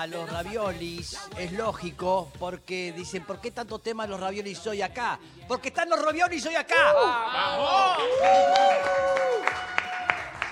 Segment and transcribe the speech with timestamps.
[0.00, 5.18] a los raviolis, es lógico, porque dicen, ¿por qué tanto tema los raviolis hoy acá?
[5.48, 6.94] Porque están los raviolis hoy acá.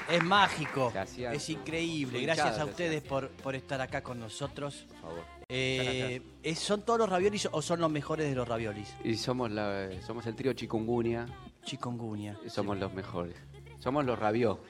[0.09, 1.35] Es mágico, Gracias.
[1.35, 2.21] es increíble.
[2.23, 2.69] Gracias a gracias.
[2.71, 4.87] ustedes por, por estar acá con nosotros.
[4.89, 5.25] Por favor.
[5.49, 8.95] Eh, ¿es- ¿Son todos los raviolis o son los mejores de los raviolis?
[9.05, 11.27] Y somos, la, somos el trío Chikungunya,
[11.65, 12.37] Chikungunya.
[12.49, 13.37] somos los mejores.
[13.79, 14.61] Somos los rabió.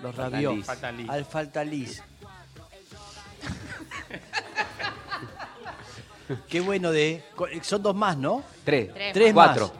[0.00, 0.52] Los Falta ravió.
[0.52, 0.66] lis.
[0.66, 1.08] Falta lis.
[1.08, 1.64] Al falta.
[6.48, 7.22] Qué bueno de.
[7.62, 8.42] Son dos más, ¿no?
[8.64, 8.92] Tres.
[8.92, 9.66] Tres Tres Cuatro.
[9.68, 9.72] más.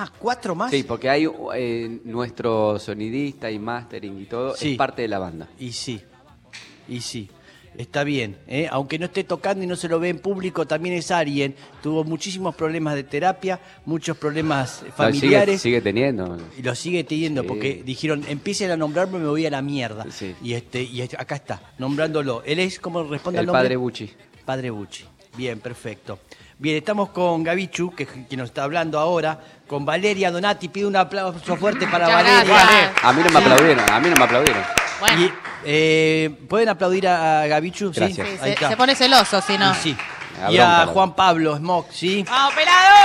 [0.00, 0.70] Ah, ¿cuatro más?
[0.70, 4.72] Sí, porque hay eh, nuestro sonidista y mastering y todo, Sí.
[4.72, 5.48] es parte de la banda.
[5.58, 6.00] Y sí.
[6.88, 7.28] Y sí.
[7.76, 8.66] Está bien, ¿eh?
[8.70, 11.54] aunque no esté tocando y no se lo ve en público, también es alguien.
[11.80, 15.60] Tuvo muchísimos problemas de terapia, muchos problemas No, familiares.
[15.60, 16.38] sigue, sigue teniendo.
[16.58, 17.48] Y lo sigue teniendo, Sí.
[17.48, 20.06] porque dijeron, empiecen a nombrarme, me voy a la mierda.
[20.10, 20.34] Sí.
[20.42, 22.42] Y este y acá está, nombrándolo.
[22.44, 23.62] Él es, ¿cómo responde El al nombre?
[23.62, 24.10] padre Bucci.
[24.44, 25.04] Padre Bucci.
[25.36, 26.18] Bien, perfecto.
[26.58, 30.68] Bien, estamos con Gavichu, que, que nos está hablando ahora, con Valeria Donati.
[30.68, 32.44] Pido un aplauso fuerte para Muchas Valeria.
[32.44, 33.04] gracias.
[33.04, 34.62] A mí no me aplaudieron, a mí no me aplaudieron.
[35.00, 35.32] Bueno, Y,
[35.64, 37.92] eh, ¿Pueden aplaudir a, Gavichu?
[37.94, 38.00] ¿Sí?
[38.00, 38.26] Gracias.
[38.26, 38.68] sí, Ahí se, está.
[38.70, 39.70] se pone celoso si no.
[39.70, 39.96] Y sí.
[40.50, 42.24] Y a Juan Pablo Smock, ¿sí?
[42.28, 42.96] ¡Vamos, pelado!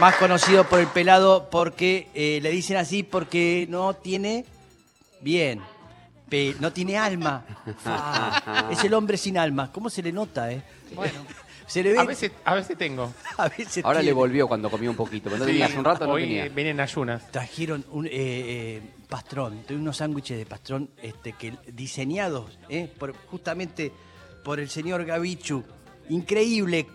[0.00, 4.44] Más conocido por el pelado porque eh, le dicen así porque no tiene
[5.20, 5.60] bien.
[6.28, 7.44] Pe- no tiene alma.
[7.84, 9.70] Ah, es el hombre sin alma.
[9.72, 10.62] ¿Cómo se le nota, eh?
[10.94, 11.14] Bueno.
[11.68, 11.98] Se le ve.
[11.98, 13.12] A veces, a veces tengo.
[13.36, 16.06] a veces Ahora le volvió cuando comió un poquito, no Sí, tenía hace un rato
[16.06, 16.48] no hoy tenía.
[16.48, 17.30] vienen ayunas.
[17.30, 23.14] Trajeron un eh, eh, pastrón, tuve unos sándwiches de pastrón este, que diseñados eh, por,
[23.26, 23.92] justamente
[24.42, 25.62] por el señor Gavichu.
[26.08, 26.86] Increíble.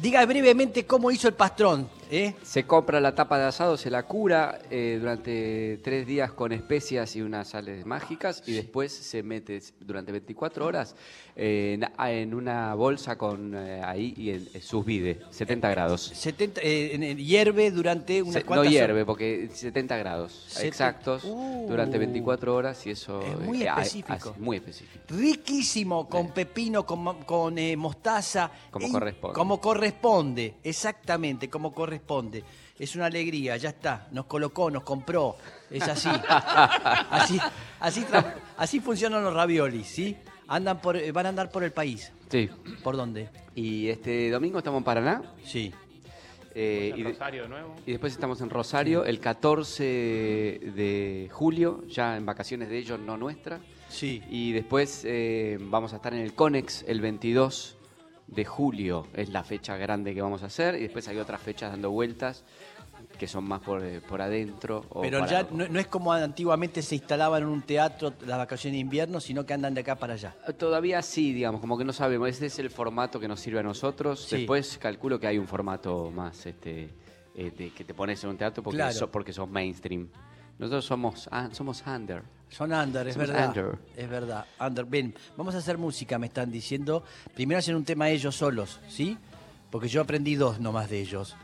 [0.00, 1.86] Diga brevemente cómo hizo el pastrón.
[2.10, 2.34] ¿Eh?
[2.42, 7.14] Se compra la tapa de asado, se la cura eh, durante tres días con especias
[7.16, 10.94] y unas sales mágicas y después se mete durante 24 horas
[11.34, 16.02] eh, en, en una bolsa con eh, ahí y en, en sus vide, 70 grados.
[16.14, 19.06] 70, eh, en el- hierve durante unas Se- no hierve horas.
[19.06, 21.66] porque 70 grados exactos Uh.
[21.68, 24.30] durante 24 horas y eso Es muy ah, específico.
[24.30, 25.04] así, muy específico.
[25.08, 27.02] Riquísimo, con pepino, con,
[27.76, 28.50] mostaza.
[28.70, 29.34] Como In- corresponde.
[29.34, 31.95] Como corresponde, exactamente, como corresponde.
[32.78, 34.08] Es una alegría, ya está.
[34.12, 35.36] Nos colocó, nos compró.
[35.70, 36.08] Es así.
[37.10, 37.40] así,
[38.56, 40.16] así, funcionan los raviolis, ¿sí?
[40.48, 42.12] Andan por, eh, van a andar por el país.
[42.30, 42.48] Sí.
[42.82, 43.28] ¿Por dónde?
[43.54, 45.72] Y este domingo estamos en Paraná Sí.
[46.54, 47.74] eh, En y, de- Rosario de nuevo.
[47.86, 53.16] y después estamos en Rosario el 14 de julio, ya en vacaciones de ellos, no
[53.16, 53.60] nuestra.
[53.88, 54.22] Sí.
[54.30, 57.75] Y después eh, vamos a estar en el Conex el 22
[58.26, 60.74] de julio, es la fecha grande que vamos a hacer.
[60.76, 62.44] Y después hay otras fechas dando vueltas
[63.18, 64.84] que son más por, eh, por adentro.
[64.90, 68.36] o Pero para- ya no, no es como antiguamente se instalaban en un teatro las
[68.38, 70.34] vacaciones de invierno, sino que andan de acá para allá.
[70.58, 72.28] Todavía sí, digamos, como que no sabemos.
[72.28, 74.24] Este es el formato que nos sirve a nosotros.
[74.24, 74.38] Sí.
[74.38, 76.90] Después calculo que hay un formato más este
[77.38, 78.92] eh, de que te pones en un teatro porque, Claro.
[78.94, 80.08] so- porque sos mainstream.
[80.58, 82.22] Nosotros somos, ah, somos under.
[82.48, 83.48] Son under, es Somos verdad.
[83.48, 83.78] under.
[83.96, 84.84] Es verdad, under.
[84.84, 87.02] Bien, vamos a hacer música, me están diciendo.
[87.34, 89.18] Primero hacen un tema ellos solos, ¿sí?
[89.70, 91.36] Porque yo aprendí dos nomás de ellos.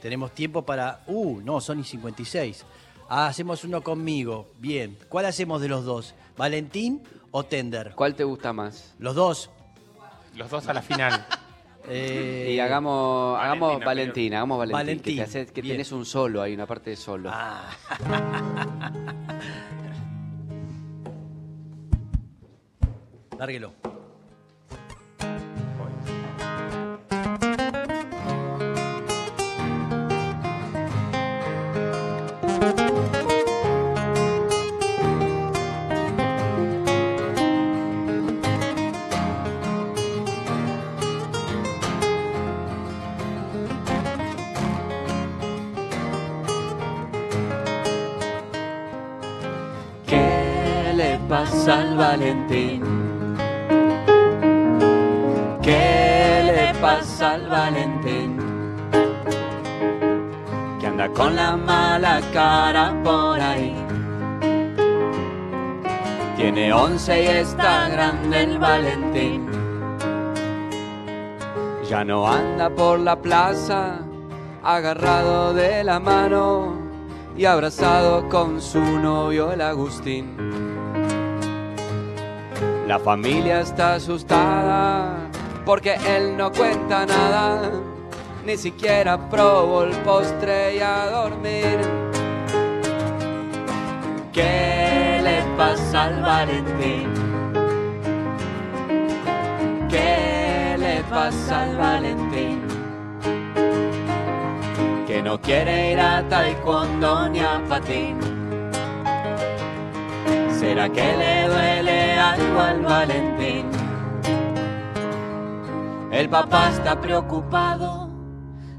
[0.00, 1.02] Tenemos tiempo para...
[1.06, 2.64] Uh, no, Sony 56.
[3.08, 4.48] Ah, hacemos uno conmigo.
[4.58, 4.96] Bien.
[5.08, 6.14] ¿Cuál hacemos de los dos?
[6.36, 7.02] ¿Valentín
[7.32, 7.92] o Tender?
[7.96, 8.94] ¿Cuál te gusta más?
[8.98, 9.50] Los dos.
[10.36, 11.26] Los dos a la final.
[11.88, 13.84] Eh, y hagamos Valentina, hagamos.
[13.84, 14.78] Valentina, hagamos Valentín.
[14.78, 17.30] Valentín, Que, te haces- que tenés un solo, hay una parte de solo.
[17.32, 17.70] Ah.
[23.38, 23.72] Lárguelo.
[51.40, 52.82] ¿Qué le pasa al Valentín?
[55.62, 58.38] ¿Qué le pasa al Valentín?
[60.78, 63.74] Que anda con la mala cara por ahí.
[66.36, 69.46] Tiene once y está grande el Valentín.
[71.88, 74.00] Ya no anda por la plaza
[74.62, 76.74] agarrado de la mano
[77.34, 80.36] y abrazado con su novio el Agustín.
[82.90, 85.16] La familia está asustada
[85.64, 87.70] porque él no cuenta nada,
[88.44, 91.78] ni siquiera probó el postre y a dormir.
[94.32, 97.14] ¿Qué le pasa al Valentín?
[99.88, 102.60] ¿Qué pasa al Valentín?
[105.06, 108.39] Que no quiere ir a taekwondo ni a patín.
[110.60, 113.70] ¿Será que le duele algo al Valentín?
[116.12, 118.10] El papá está preocupado,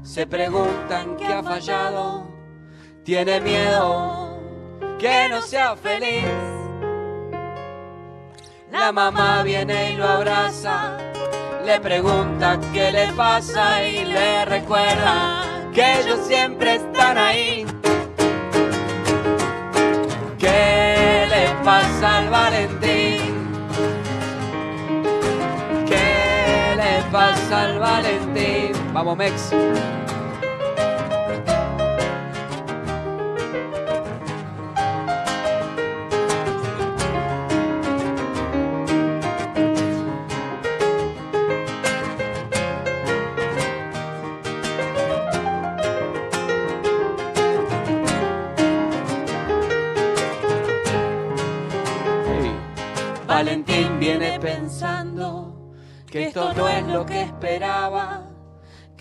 [0.04, 2.28] se preguntan qué ha fallado,
[3.02, 4.38] tiene miedo
[5.00, 6.22] que no sea feliz.
[8.70, 10.96] La mamá viene y lo abraza,
[11.66, 15.42] le pregunta qué le pasa y le recuerda
[15.74, 17.66] que ellos siempre están ahí.
[29.04, 29.50] Vamos, Mex.
[53.26, 55.72] Valentín viene pensando
[56.06, 58.31] que esto no es lo que esperaba,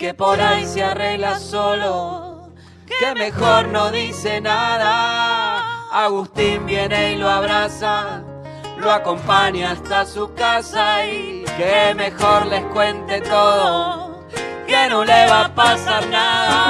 [0.01, 2.50] que por ahí se arregla solo,
[2.88, 5.62] que mejor no dice nada.
[5.92, 8.24] Agustín viene y lo abraza,
[8.80, 14.25] lo acompaña hasta su casa y que mejor les cuente todo,
[14.65, 16.63] que no le va a pasar nada.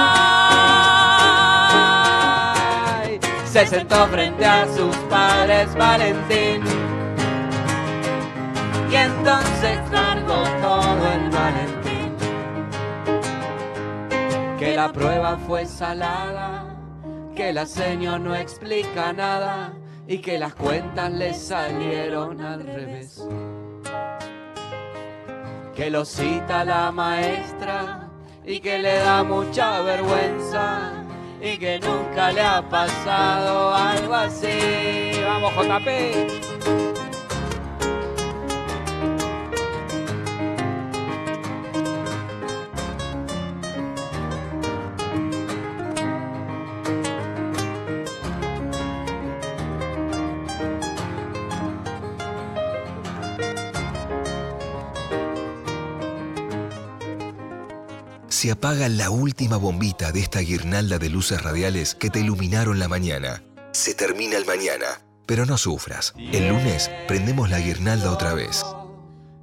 [3.46, 6.66] Se sentó frente a sus padres Valentín
[8.92, 9.80] y entonces
[14.62, 16.78] Que la prueba fue salada,
[17.36, 19.74] que la seño no explica nada
[20.08, 23.28] y que las cuentas le salieron al revés.
[25.76, 28.08] Que lo cita la maestra
[28.46, 30.92] y que le da mucha vergüenza
[31.42, 35.20] y que nunca le ha pasado algo así.
[35.26, 36.41] Vamos, JP.
[58.32, 62.88] Se apaga la última bombita de esta guirnalda de luces radiales que te iluminaron la
[62.88, 63.44] mañana.
[63.74, 66.14] Se termina el mañana, pero no sufras.
[66.18, 68.64] El lunes prendemos la guirnalda otra vez.